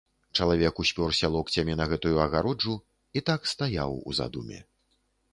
Чалавек 0.43 0.79
успёрся 0.83 1.27
локцямі 1.33 1.75
на 1.81 1.85
гэтую 1.91 2.13
агароджу 2.23 2.75
і 3.21 3.23
так 3.27 3.45
стаяў 3.53 3.91
у 4.13 4.15
задуме. 4.21 4.59